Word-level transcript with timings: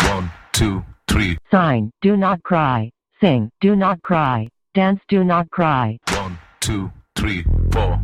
1, 0.00 0.30
2, 0.52 0.82
3. 1.06 1.38
Sign, 1.50 1.90
do 2.00 2.16
not 2.16 2.42
cry. 2.42 2.90
Sing, 3.20 3.50
do 3.60 3.76
not 3.76 4.00
cry. 4.02 4.48
Dance, 4.74 5.00
do 5.08 5.24
not 5.24 5.50
cry. 5.50 5.98
1, 6.10 6.38
2, 6.60 6.90
3, 7.14 7.44
4. 7.72 7.98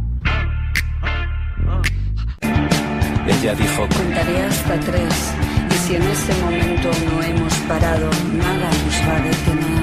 Ella 3.26 3.54
dijo: 3.54 3.88
Contaré 3.88 4.42
hasta 4.42 4.80
tres. 4.80 5.34
Y 5.70 5.74
si 5.74 5.94
en 5.96 6.02
momento 6.42 6.90
no 7.06 7.22
hemos 7.22 7.54
parado, 7.68 8.10
nada 8.32 8.70
nos 8.70 9.08
va. 9.08 9.79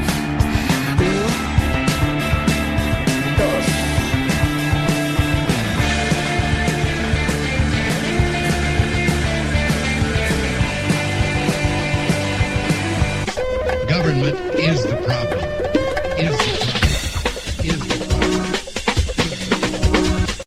Government 14.08 14.40
is 14.56 14.88
the 14.88 14.96
problem. 15.04 15.44
Is 16.16 16.32
the 16.40 16.56
problem. 16.64 17.68
Is 17.68 17.84
the 17.92 18.00
problem. 18.08 18.48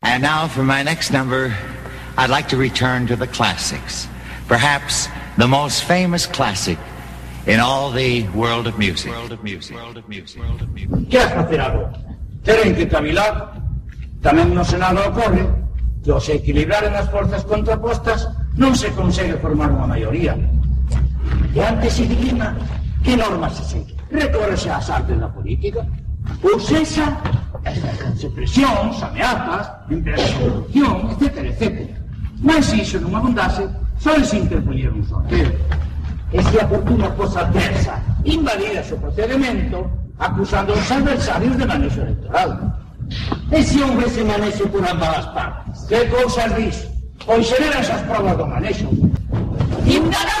And 0.01 0.17
now 0.23 0.47
for 0.47 0.63
my 0.63 0.81
next 0.81 1.11
number, 1.11 1.55
I'd 2.17 2.31
like 2.31 2.47
to 2.49 2.57
return 2.57 3.05
to 3.05 3.15
the 3.15 3.27
classics. 3.27 4.07
Perhaps 4.47 5.09
the 5.37 5.47
most 5.47 5.83
famous 5.83 6.25
classic 6.25 6.79
in 7.45 7.59
all 7.59 7.91
the 7.91 8.27
world 8.29 8.65
of 8.65 8.79
music. 8.79 9.11
World 9.11 9.31
of 9.31 9.43
music. 9.43 9.75
World 9.75 9.97
of 9.97 10.09
music. 10.09 10.41
World 10.41 10.63
of 10.63 10.73
music. 10.73 11.09
Que 11.11 11.19
has 11.19 11.31
facer 11.31 11.61
agora? 11.61 11.93
Teren 12.41 12.73
que 12.73 12.89
cavilar. 12.89 13.61
Tamén 14.25 14.57
no 14.57 14.65
Senado 14.65 15.05
ocorre 15.05 15.45
que 16.01 16.09
ao 16.09 16.17
se 16.17 16.41
equilibraren 16.41 16.97
as 16.97 17.05
forzas 17.13 17.45
contrapostas 17.45 18.25
non 18.57 18.73
se 18.73 18.89
consegue 18.97 19.37
formar 19.37 19.69
unha 19.69 19.85
maioría. 19.85 20.33
E 21.53 21.61
antes 21.61 22.01
se 22.01 22.09
dilema 22.09 22.57
que 23.03 23.17
normas 23.17 23.53
se 23.57 23.63
segue. 23.65 23.95
Recórrese 24.11 24.69
ás 24.69 24.89
artes 24.89 25.19
da 25.19 25.29
política. 25.29 25.85
Ou 26.43 26.59
sexa, 26.59 27.17
exercense 27.65 28.29
presións, 28.29 29.01
ameazas, 29.03 29.71
empresas 29.89 30.29
de 30.29 30.37
corrupción, 30.43 31.09
etc, 31.11 31.37
etc. 31.49 31.89
Mas 32.41 32.65
se 32.65 32.81
iso 32.81 32.97
non 32.99 33.13
abundase, 33.15 33.69
só 34.01 34.13
se 34.21 34.37
interpoñer 34.37 34.89
un 34.89 35.05
sorteo. 35.05 35.51
E 36.31 36.39
se 36.41 36.57
a 36.57 36.65
fortuna 36.67 37.09
cosa 37.13 37.41
adversa 37.41 38.01
invalida 38.25 38.81
o 38.81 38.97
procedimento, 38.97 39.85
acusando 40.17 40.73
aos 40.73 40.91
adversarios 40.91 41.57
de 41.57 41.65
manexo 41.65 42.01
electoral. 42.01 42.49
E 43.51 43.59
se 43.61 43.83
houvese 43.83 44.23
manexo 44.23 44.65
por 44.69 44.81
ambas 44.87 45.17
as 45.17 45.27
partes? 45.35 45.85
Que 45.85 46.05
cousas 46.07 46.49
dis? 46.55 46.77
Pois 47.25 47.45
xeran 47.45 47.77
esas 47.77 48.01
provas 48.09 48.37
do 48.37 48.45
manexo. 48.47 48.87
Ignoráns, 49.85 50.40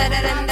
da 0.00 0.08
da 0.08 0.46
da 0.46 0.49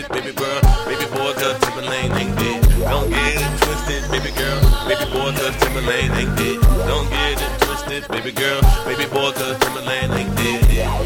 twisted, 0.00 0.24
baby 0.24 0.32
girl, 0.32 0.60
baby 0.86 1.04
boy, 1.12 1.32
cause 1.34 1.58
Timberland 1.60 2.12
ain't 2.14 2.36
dead. 2.38 2.62
Don't 2.80 3.10
get 3.10 3.36
it 3.36 3.62
twisted, 3.62 4.10
baby 4.10 4.30
girl, 4.36 4.60
baby 4.88 5.04
boy, 5.12 5.32
cause 5.32 5.56
Timberland 5.56 6.14
ain't 6.14 6.36
dead. 6.36 6.60
Don't 6.86 7.10
get 7.10 7.40
it 7.40 7.60
twisted, 7.60 8.08
baby 8.08 8.32
girl, 8.32 8.60
baby 8.84 9.06
boy, 9.06 9.32
cause 9.32 9.58
Timberland 9.58 10.12
ain't 10.14 10.36
dead. 10.36 10.70
Yeah. 10.70 11.02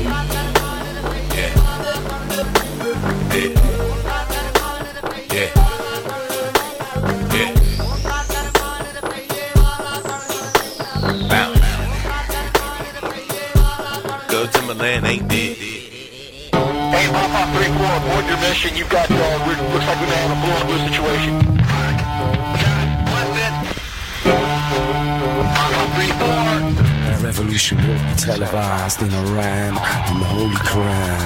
Yeah. 1.35 1.55
Yeah. 3.35 4.14
your 17.79 18.39
mission. 18.39 18.77
You've 18.77 18.89
got, 18.89 19.11
uh, 19.11 19.15
looks 19.47 19.87
like 19.87 20.01
we 20.01 20.07
may 20.07 20.17
have 20.17 20.33
a 20.33 20.41
blown 20.43 20.67
blue 20.67 20.81
situation. 20.89 21.35
Revolution 27.23 27.79
will 27.79 27.95
be 27.95 28.15
televised 28.21 29.03
in 29.03 29.13
Iran 29.13 29.75
in 30.11 30.19
the 30.21 30.29
Holy 30.35 30.55
Quran. 30.71 31.21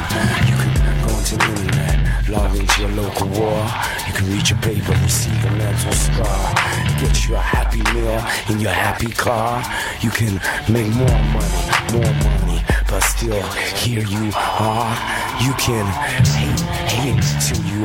You 0.49 0.57
can 0.57 0.73
go 1.07 1.15
onto 1.15 1.37
the 1.37 1.45
internet, 1.45 2.29
log 2.29 2.57
into 2.57 2.81
your 2.81 2.91
local 2.93 3.29
war. 3.29 3.67
You 4.07 4.13
can 4.15 4.31
read 4.31 4.49
your 4.49 4.59
paper, 4.61 4.93
receive 5.03 5.45
a 5.45 5.51
mental 5.51 5.93
scar. 5.93 6.55
Get 7.01 7.29
you 7.29 7.35
a 7.35 7.39
happy 7.39 7.83
meal 7.93 8.25
in 8.49 8.61
your 8.61 8.73
happy 8.73 9.13
car. 9.13 9.63
You 10.01 10.11
can 10.11 10.41
make 10.73 10.89
more 10.95 11.21
money, 11.35 11.63
more 11.93 12.15
money 12.25 12.48
but 12.89 13.03
still 13.03 13.43
here 13.77 14.03
you 14.03 14.33
are. 14.35 14.97
You 15.45 15.53
can 15.55 15.87
hate, 16.35 16.61
hate 16.89 17.23
till 17.45 17.63
you 17.65 17.81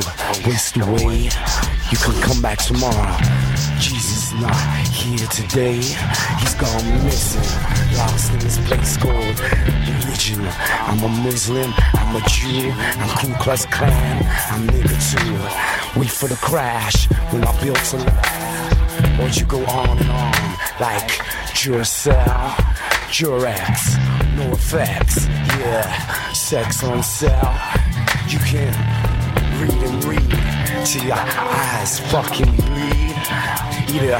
waste 0.47 0.77
away. 0.77 1.29
You 1.91 1.97
can 1.97 2.21
come 2.21 2.41
back 2.41 2.59
tomorrow. 2.59 3.17
Jesus 3.79 4.33
not 4.39 4.55
here 4.87 5.27
today. 5.27 5.75
He's 6.39 6.55
gone 6.55 7.03
missing, 7.03 7.43
lost 7.97 8.33
in 8.33 8.39
this 8.39 8.57
place 8.65 8.97
called 8.97 9.39
religion. 9.87 10.47
I'm 10.87 11.03
a 11.03 11.09
Muslim, 11.09 11.73
I'm 11.93 12.15
a 12.15 12.21
Jew, 12.29 12.71
I'm 12.71 13.09
Ku 13.17 13.33
Klux 13.43 13.65
Klan, 13.65 14.23
I'm 14.51 14.67
nigga 14.67 14.95
too. 15.11 15.99
Wait 15.99 16.09
for 16.09 16.27
the 16.27 16.35
crash 16.35 17.07
when 17.31 17.43
I 17.43 17.51
built 17.63 17.93
a 17.93 17.97
lie. 17.97 19.17
Won't 19.19 19.39
you 19.39 19.45
go 19.45 19.63
on 19.65 19.97
and 19.97 20.09
on 20.09 20.57
like 20.79 21.19
Duracell, 23.13 23.39
Durex, 23.39 24.37
no 24.37 24.51
effects, 24.53 25.27
yeah, 25.59 26.33
sex 26.33 26.83
on 26.83 27.03
sale. 27.03 27.53
You 28.27 28.39
can 28.39 28.73
read 29.61 29.83
and 29.83 30.03
read 30.03 30.31
till 30.83 31.03
your 31.03 31.15
eyes 31.15 31.99
fucking 32.11 32.55
bleed. 32.55 33.15
Either 33.93 34.19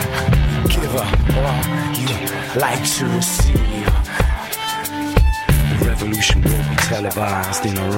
give 0.70 0.96
up 0.96 1.10
or 1.34 1.54
you 1.98 2.08
like 2.60 2.84
to 2.94 3.06
receive. 3.08 3.90
The 5.70 5.86
revolution 5.88 6.44
will 6.44 6.52
be 6.52 6.76
televised 6.76 7.66
in 7.66 7.78
on 7.80 7.98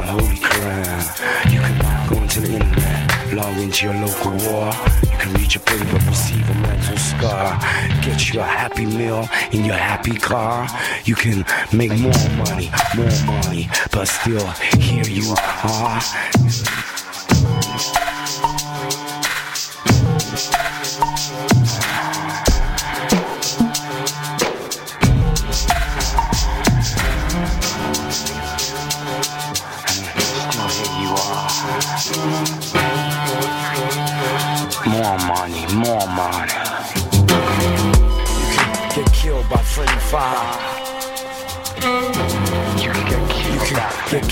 the 0.00 0.06
Holy 0.06 0.36
Quran. 0.36 1.52
You 1.52 1.60
can 1.60 2.08
go 2.08 2.22
into 2.22 2.40
the 2.40 2.52
internet, 2.54 2.87
log 3.32 3.56
into 3.56 3.86
your 3.86 3.94
local 4.06 4.32
war. 4.50 4.72
You 5.10 5.16
can 5.18 5.32
read 5.34 5.54
your 5.54 5.62
paper, 5.64 5.98
receive 6.06 6.48
a 6.50 6.54
mental 6.54 6.96
scar. 6.96 7.58
Get 8.02 8.32
you 8.32 8.40
a 8.40 8.44
happy 8.44 8.86
meal 8.86 9.28
in 9.52 9.64
your 9.64 9.76
happy 9.76 10.16
car. 10.18 10.68
You 11.04 11.14
can 11.14 11.44
make 11.72 11.92
more 11.98 12.12
money, 12.36 12.70
more 12.94 13.24
money, 13.24 13.68
but. 13.90 14.08
Still 14.08 14.46
here 14.80 15.04
you 15.04 15.34
are. 15.62 16.87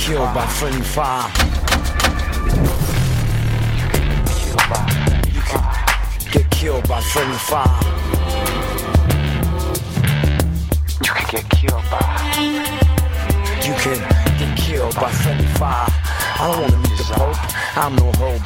Killed 0.06 0.32
by 0.32 0.46
friendly 0.46 0.82
fire. 0.82 1.28
You 5.34 5.40
can 5.40 6.30
get 6.30 6.50
killed 6.52 6.86
by 6.86 7.00
friendly 7.00 7.36
fire. 7.38 7.66
You 11.02 11.10
can 11.12 11.26
get 11.28 11.50
killed 11.50 11.82
by. 11.90 11.98
You 13.66 13.75
can 13.82 13.98
get 14.38 14.56
killed 14.56 14.94
by 14.94 15.10
friendly 15.10 15.46
fire. 15.58 15.88
I 15.88 16.52
don't 16.52 16.62
wanna 16.62 16.76
meet 16.76 16.98
the 16.98 17.04
Pope. 17.12 17.76
I'm 17.76 17.96
no 17.96 18.12
hope. 18.12 18.42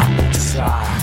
I'm 0.00 0.16
no 0.16 0.32
desire. 0.32 0.98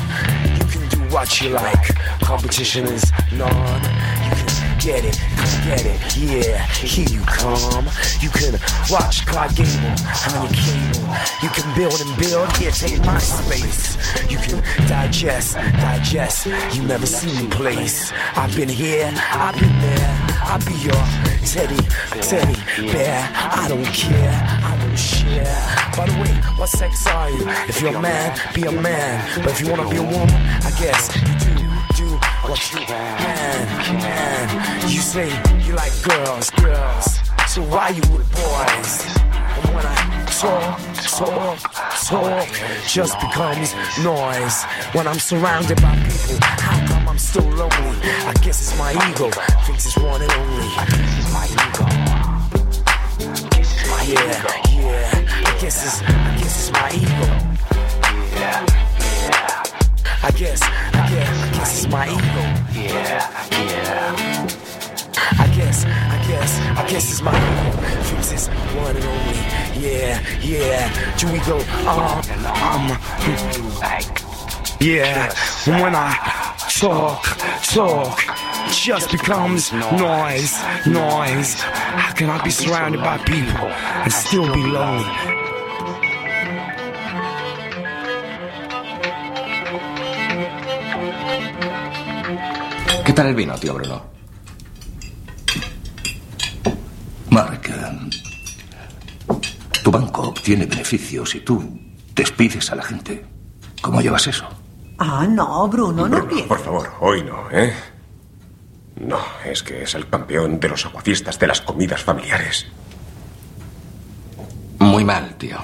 You 0.58 0.66
can 0.66 0.90
do 0.90 1.00
what 1.16 1.40
you 1.40 1.50
like. 1.52 1.96
Competition 2.20 2.86
is 2.88 3.14
none. 3.32 3.82
You 4.26 4.44
can 4.44 4.78
get 4.78 5.06
it, 5.06 5.18
get 5.66 5.86
it. 5.86 6.18
Yeah, 6.18 6.66
here 6.68 7.10
you 7.10 7.22
come. 7.26 7.86
You 8.22 8.30
can 8.30 8.54
watch 8.90 9.26
Clark 9.26 9.56
Gable 9.56 9.98
on 10.26 10.32
your 10.38 10.54
cable. 10.54 11.10
You 11.42 11.50
can 11.50 11.68
build 11.76 12.00
and 12.00 12.12
build. 12.18 12.56
Here, 12.58 12.72
take 12.72 13.00
my 13.04 13.18
space. 13.18 13.98
You 14.30 14.38
can 14.38 14.62
digest, 14.88 15.56
digest. 15.56 16.46
You 16.46 16.84
never 16.84 17.06
seen 17.06 17.50
place. 17.50 18.12
I've 18.36 18.56
been 18.56 18.70
here, 18.70 19.12
I've 19.16 19.60
been 19.60 19.80
there. 19.80 20.26
I'll 20.46 20.60
be 20.60 20.76
your 20.86 21.04
teddy, 21.44 21.82
teddy 22.22 22.92
bear. 22.92 23.30
I 23.34 23.68
don't 23.68 23.86
care, 23.86 24.38
I 24.64 24.78
don't 24.80 24.96
share. 24.96 25.58
By 25.98 26.06
the 26.06 26.22
way, 26.22 26.34
what 26.58 26.70
sex 26.70 27.08
are 27.08 27.30
you? 27.32 27.44
If 27.68 27.82
you're 27.82 27.96
a 27.96 28.02
man, 28.02 28.38
be 28.54 28.64
a 28.64 28.72
man. 28.72 29.42
But 29.42 29.52
if 29.52 29.62
you 29.62 29.70
wanna 29.70 29.90
be 29.90 29.98
a 29.98 30.04
woman, 30.04 30.30
I 30.30 30.72
guess 30.80 31.10
what 32.50 32.72
you 32.72 32.80
can, 32.80 33.68
can. 34.00 34.90
You 34.90 35.02
say 35.02 35.30
you 35.66 35.74
like 35.74 35.94
girls, 36.04 36.50
girls. 36.52 37.20
So 37.48 37.62
why 37.64 37.90
you 37.90 38.02
with 38.14 38.30
boys? 38.32 39.06
And 39.32 39.76
when 39.76 39.86
I 39.86 40.26
talk, 40.30 40.80
talk, 41.18 41.60
talk, 42.06 42.48
just 42.88 43.20
becomes 43.20 43.74
noise. 44.04 44.64
When 44.94 45.08
I'm 45.08 45.20
surrounded 45.20 45.82
by 45.82 45.96
people, 45.96 46.38
how 46.42 46.88
come 46.88 47.08
I'm 47.10 47.18
still 47.18 47.50
lonely? 47.50 48.00
I 48.26 48.34
guess 48.42 48.62
it's 48.62 48.78
my 48.78 48.92
ego, 48.92 49.30
thinks 49.66 49.86
it's 49.86 49.98
one 49.98 50.22
and 50.22 50.32
only. 50.32 50.68
I 50.78 50.86
guess 50.90 51.18
It's 51.18 51.34
my 51.34 51.46
ego. 51.48 51.86
Yeah, 54.06 54.22
yeah. 54.70 55.26
I 55.46 55.58
guess 55.60 55.84
it's, 55.84 56.02
I 56.02 56.38
guess 56.38 56.56
it's 56.60 56.72
my 56.72 56.90
ego. 56.94 57.28
Yeah, 58.38 58.66
yeah. 59.26 59.64
I 60.24 60.32
guess, 60.32 60.62
I 60.62 61.10
guess, 61.10 61.45
guess 61.66 62.08
ego. 62.08 62.46
Yeah, 62.74 63.26
yeah. 63.50 64.48
I 65.40 65.48
guess, 65.56 65.86
I 65.86 66.26
guess, 66.28 66.60
I 66.60 66.88
guess 66.88 67.12
it's 67.12 67.22
my 67.22 67.34
it's 68.32 68.48
one 68.76 68.96
and 68.96 69.06
only. 69.06 69.36
Yeah, 69.82 70.22
yeah. 70.42 71.18
Do 71.18 71.32
we 71.32 71.40
go, 71.40 71.58
um, 71.90 72.22
um, 72.62 72.98
yeah. 74.80 75.34
When 75.66 75.96
I 75.96 76.14
talk, 76.70 77.24
talk, 77.64 78.20
just 78.72 79.12
becomes 79.12 79.74
noise, 79.74 80.54
noise. 80.86 81.56
How 81.56 82.14
can 82.14 82.30
I 82.30 82.44
be 82.44 82.52
surrounded 82.52 83.02
by 83.02 83.18
people 83.20 83.70
and 83.70 84.14
still 84.14 84.54
be 84.54 84.62
lonely? 84.62 85.35
Tal 93.16 93.28
el 93.28 93.36
vino, 93.36 93.56
tío 93.56 93.74
Bruno? 93.74 94.04
Mark, 97.30 97.62
tu 99.84 99.92
banco 99.92 100.22
obtiene 100.30 100.66
beneficios 100.66 101.34
y 101.36 101.40
tú 101.40 101.80
despides 102.14 102.72
a 102.72 102.76
la 102.76 102.84
gente. 102.84 103.26
¿Cómo 103.82 104.02
llevas 104.02 104.28
eso? 104.28 104.48
Ah, 104.98 105.26
no, 105.28 105.68
Bruno, 105.68 106.08
no 106.08 106.18
empieces. 106.18 106.48
Por 106.48 106.60
favor, 106.60 106.94
hoy 107.02 107.24
no, 107.24 107.50
¿eh? 107.52 107.74
No, 108.96 109.20
es 109.44 109.62
que 109.62 109.84
es 109.84 109.94
el 109.96 110.10
campeón 110.10 110.60
de 110.60 110.70
los 110.70 110.86
aguafiestas 110.86 111.38
de 111.38 111.48
las 111.48 111.62
comidas 111.62 112.02
familiares. 112.02 112.66
Muy 114.80 115.04
mal, 115.04 115.36
tío. 115.36 115.58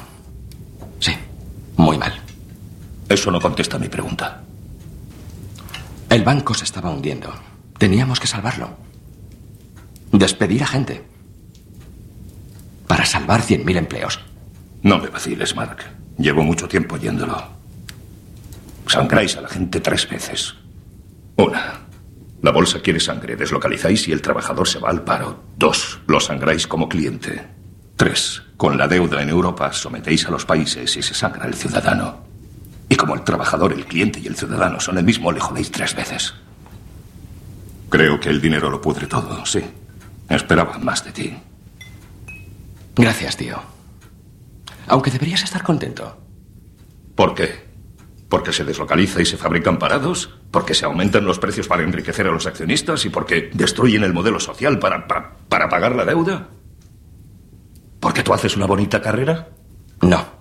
Sí, 0.99 1.15
muy 1.77 1.97
mal. 1.97 2.13
Eso 3.07 3.31
no 3.31 3.39
contesta 3.39 3.77
a 3.77 3.79
mi 3.79 3.87
pregunta. 3.87 4.43
El 6.11 6.25
banco 6.25 6.53
se 6.53 6.65
estaba 6.65 6.89
hundiendo. 6.89 7.33
Teníamos 7.77 8.19
que 8.19 8.27
salvarlo. 8.27 8.75
Despedir 10.11 10.61
a 10.61 10.67
gente. 10.67 11.05
Para 12.85 13.05
salvar 13.05 13.41
100.000 13.41 13.77
empleos. 13.77 14.19
No 14.83 14.97
me 14.97 15.07
vaciles, 15.07 15.55
Mark. 15.55 15.77
Llevo 16.17 16.43
mucho 16.43 16.67
tiempo 16.67 16.95
oyéndolo. 16.95 17.41
Sangráis 18.87 19.37
a 19.37 19.41
la 19.41 19.47
gente 19.47 19.79
tres 19.79 20.09
veces. 20.09 20.53
Una, 21.37 21.79
la 22.41 22.51
bolsa 22.51 22.81
quiere 22.81 22.99
sangre, 22.99 23.37
deslocalizáis 23.37 24.05
y 24.09 24.11
el 24.11 24.21
trabajador 24.21 24.67
se 24.67 24.79
va 24.79 24.89
al 24.89 25.05
paro. 25.05 25.41
Dos, 25.55 26.01
lo 26.07 26.19
sangráis 26.19 26.67
como 26.67 26.89
cliente. 26.89 27.47
Tres, 27.95 28.43
con 28.57 28.77
la 28.77 28.89
deuda 28.89 29.21
en 29.21 29.29
Europa 29.29 29.71
sometéis 29.71 30.27
a 30.27 30.31
los 30.31 30.45
países 30.45 30.93
y 30.97 31.01
se 31.01 31.13
sangra 31.13 31.47
el 31.47 31.53
ciudadano. 31.53 32.30
Y 32.91 32.97
como 32.97 33.15
el 33.15 33.23
trabajador, 33.23 33.71
el 33.71 33.85
cliente 33.85 34.19
y 34.19 34.27
el 34.27 34.35
ciudadano 34.35 34.81
son 34.81 34.97
el 34.97 35.05
mismo, 35.05 35.31
le 35.31 35.39
jodéis 35.39 35.71
tres 35.71 35.95
veces. 35.95 36.33
Creo 37.87 38.19
que 38.19 38.27
el 38.27 38.41
dinero 38.41 38.69
lo 38.69 38.81
pudre 38.81 39.07
todo, 39.07 39.45
sí. 39.45 39.63
Esperaba 40.27 40.77
más 40.77 41.05
de 41.05 41.13
ti. 41.13 41.37
Gracias, 42.93 43.37
tío. 43.37 43.61
Aunque 44.87 45.09
deberías 45.09 45.41
estar 45.41 45.63
contento. 45.63 46.17
¿Por 47.15 47.33
qué? 47.33 47.65
¿Porque 48.27 48.51
se 48.51 48.65
deslocaliza 48.65 49.21
y 49.21 49.25
se 49.25 49.37
fabrican 49.37 49.79
parados? 49.79 50.29
¿Porque 50.51 50.73
se 50.73 50.83
aumentan 50.83 51.23
los 51.23 51.39
precios 51.39 51.69
para 51.69 51.83
enriquecer 51.83 52.27
a 52.27 52.31
los 52.31 52.45
accionistas? 52.45 53.05
¿Y 53.05 53.09
porque 53.09 53.51
destruyen 53.53 54.03
el 54.03 54.11
modelo 54.11 54.41
social 54.41 54.79
para, 54.79 55.07
para, 55.07 55.37
para 55.47 55.69
pagar 55.69 55.95
la 55.95 56.03
deuda? 56.03 56.49
¿Porque 58.01 58.21
tú 58.21 58.33
haces 58.33 58.57
una 58.57 58.65
bonita 58.65 59.01
carrera? 59.01 59.47
No, 60.01 60.40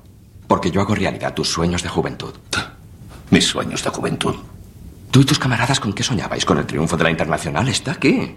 porque 0.50 0.72
yo 0.72 0.80
hago 0.80 0.96
realidad 0.96 1.32
tus 1.32 1.48
sueños 1.48 1.84
de 1.84 1.88
juventud. 1.88 2.34
Mis 3.30 3.46
sueños 3.46 3.84
de 3.84 3.90
juventud. 3.90 4.34
¿Tú 5.12 5.20
y 5.20 5.24
tus 5.24 5.38
camaradas 5.38 5.78
con 5.78 5.92
qué 5.92 6.02
soñabais? 6.02 6.44
¿Con 6.44 6.58
el 6.58 6.66
triunfo 6.66 6.96
de 6.96 7.04
la 7.04 7.10
internacional? 7.12 7.68
Está 7.68 7.92
aquí. 7.92 8.34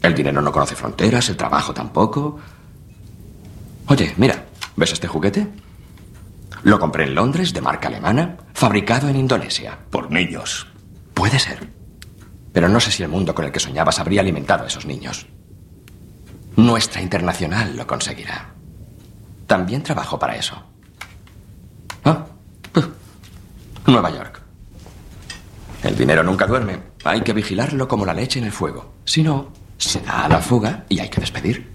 El 0.00 0.14
dinero 0.14 0.40
no 0.40 0.52
conoce 0.52 0.76
fronteras, 0.76 1.28
el 1.28 1.36
trabajo 1.36 1.74
tampoco. 1.74 2.38
Oye, 3.88 4.14
mira, 4.18 4.46
¿ves 4.76 4.92
este 4.92 5.08
juguete? 5.08 5.48
Lo 6.62 6.78
compré 6.78 7.02
en 7.02 7.16
Londres, 7.16 7.52
de 7.52 7.60
marca 7.60 7.88
alemana, 7.88 8.36
fabricado 8.52 9.08
en 9.08 9.16
Indonesia. 9.16 9.76
Por 9.90 10.12
niños. 10.12 10.68
Puede 11.12 11.40
ser. 11.40 11.70
Pero 12.52 12.68
no 12.68 12.78
sé 12.78 12.92
si 12.92 13.02
el 13.02 13.08
mundo 13.08 13.34
con 13.34 13.44
el 13.44 13.50
que 13.50 13.58
soñabas 13.58 13.98
habría 13.98 14.20
alimentado 14.20 14.62
a 14.62 14.68
esos 14.68 14.86
niños. 14.86 15.26
Nuestra 16.54 17.02
internacional 17.02 17.76
lo 17.76 17.84
conseguirá. 17.84 18.54
También 19.48 19.82
trabajo 19.82 20.20
para 20.20 20.36
eso. 20.36 20.73
Ah, 22.04 22.26
Nueva 23.86 24.10
York. 24.10 24.40
El 25.82 25.96
dinero 25.96 26.22
nunca 26.22 26.46
duerme. 26.46 26.78
Hay 27.04 27.20
que 27.20 27.32
vigilarlo 27.32 27.86
como 27.86 28.06
la 28.06 28.14
leche 28.14 28.38
en 28.38 28.46
el 28.46 28.52
fuego. 28.52 28.94
Si 29.04 29.22
no, 29.22 29.48
se 29.76 30.00
da 30.00 30.24
a 30.24 30.28
la 30.28 30.40
fuga 30.40 30.84
y 30.88 31.00
hay 31.00 31.10
que 31.10 31.20
despedir. 31.20 31.74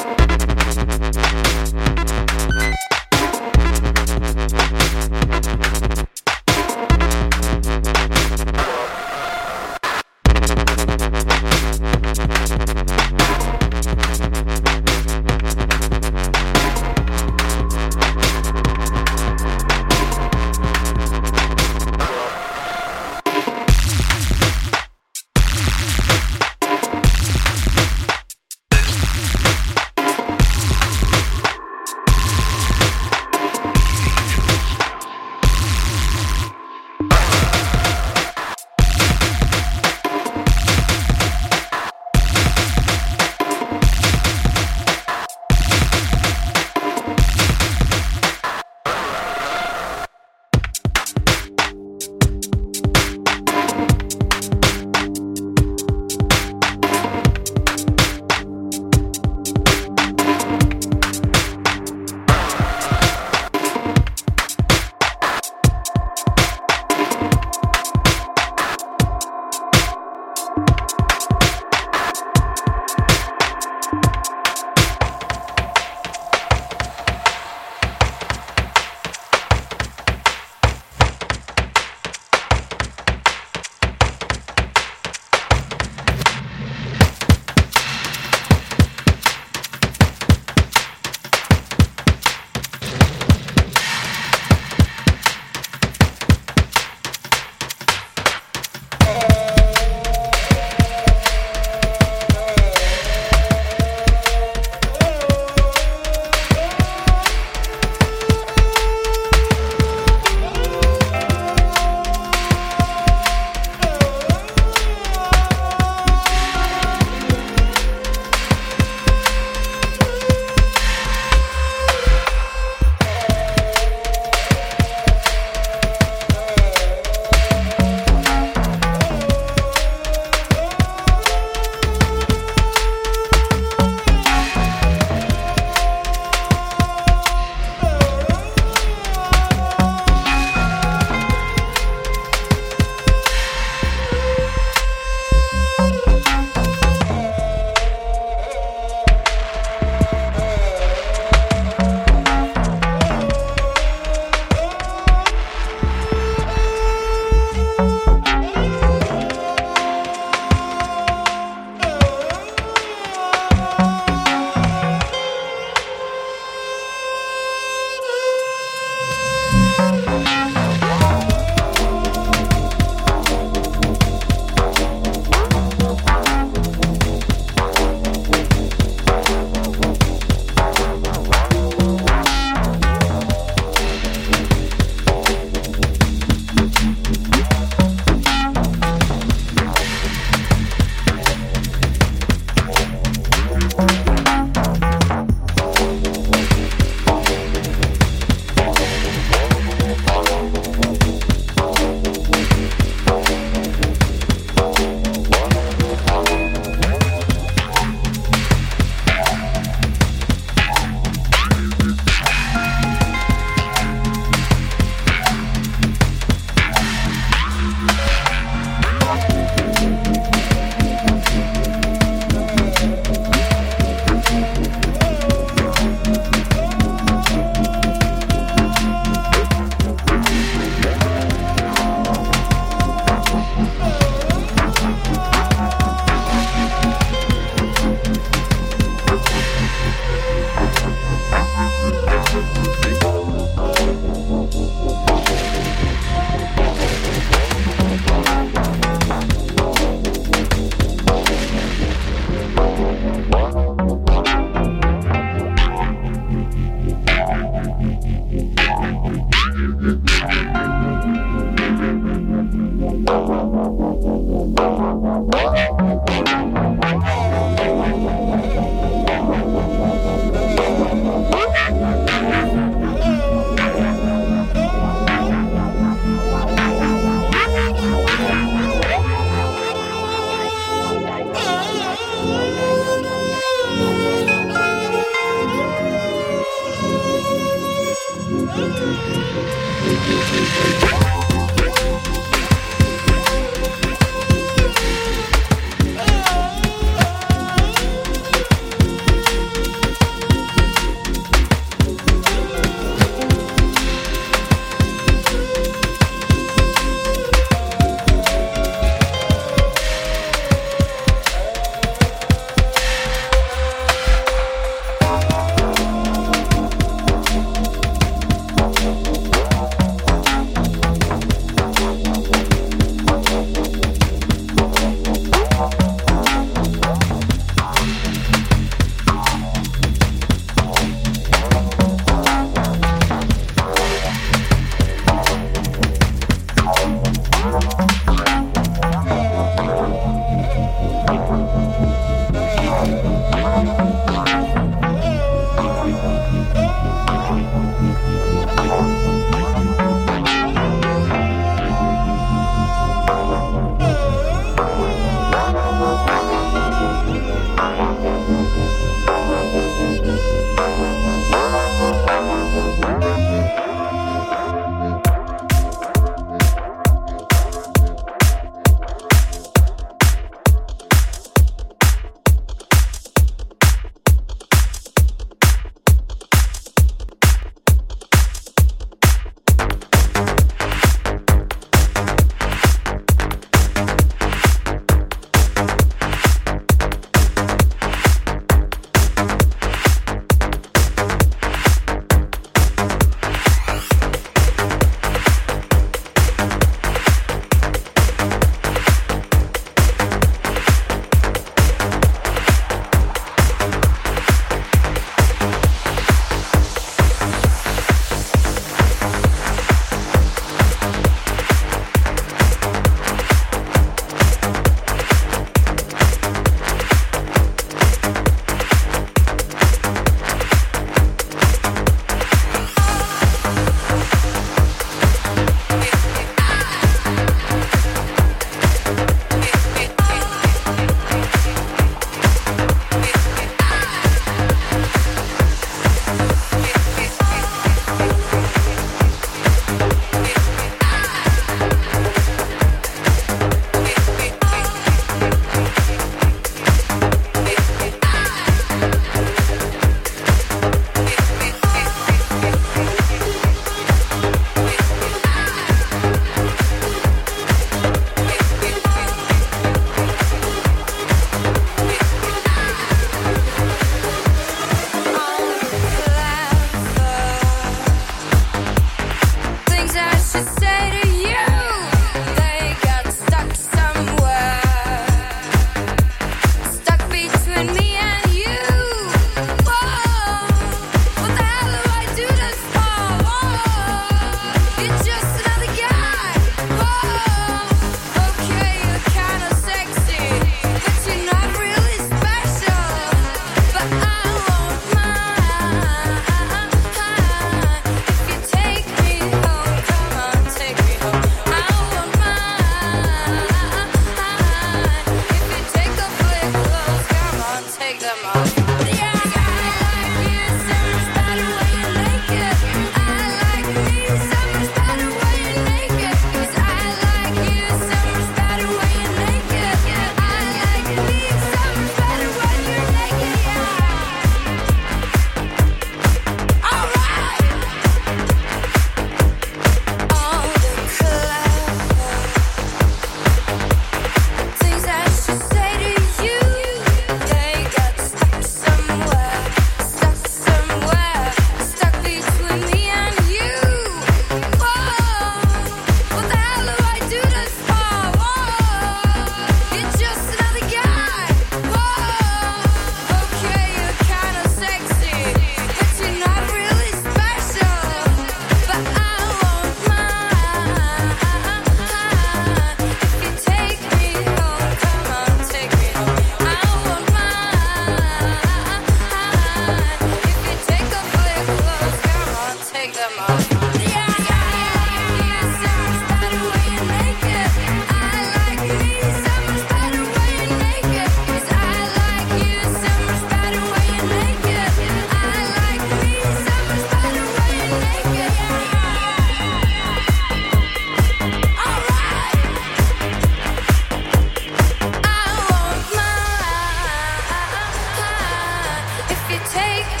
take 599.53 600.00